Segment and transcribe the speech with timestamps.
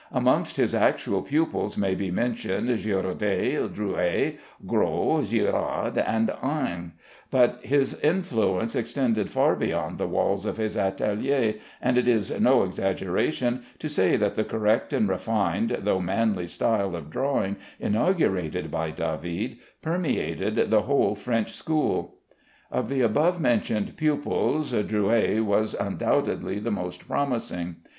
[0.11, 4.35] Amongst his actual pupils may be mentioned Girodet, Drouais,
[4.65, 6.93] Gros, Gérard, and Ingres;
[7.29, 12.63] but his influence extended far beyond the walls of his atélier, and it is no
[12.63, 18.89] exaggeration to say that the correct and refined though manly style of drawing inaugurated by
[18.89, 22.15] David permeated the whole French school.
[22.71, 27.75] Of the above mentioned pupils Drouais was undoubtedly the most promising.